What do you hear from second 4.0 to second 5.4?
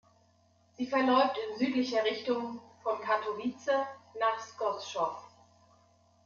nach Skoczów.